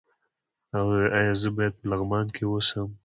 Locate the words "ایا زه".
1.17-1.49